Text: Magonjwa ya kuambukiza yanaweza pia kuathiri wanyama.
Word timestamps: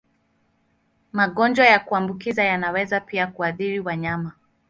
Magonjwa 1.13 1.65
ya 1.65 1.79
kuambukiza 1.79 2.43
yanaweza 2.43 2.99
pia 2.99 3.27
kuathiri 3.27 3.79
wanyama. 3.79 4.31